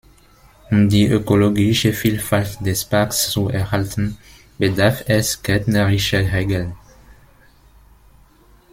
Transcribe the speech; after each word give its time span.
Um 0.71 0.89
die 0.89 1.05
ökologische 1.05 1.93
Vielfalt 1.93 2.57
des 2.65 2.85
Parks 2.85 3.29
zu 3.29 3.49
erhalten, 3.49 4.17
bedarf 4.57 5.03
es 5.05 5.43
gärtnerischer 5.43 6.21
Regeln. 6.33 6.75